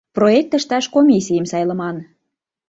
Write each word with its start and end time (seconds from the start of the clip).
Проект 0.15 0.51
ышташ 0.59 0.85
комиссийым 0.95 1.45
сайлыман. 1.51 1.97